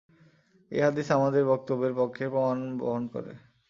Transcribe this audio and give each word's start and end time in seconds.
এ 0.71 0.79
হাদীস 0.83 1.07
আমাদের 1.17 1.43
বক্তব্যের 1.51 1.93
পক্ষে 1.97 2.23
প্রমাণ 2.29 2.57
বহন 2.79 3.03
করে। 3.13 3.31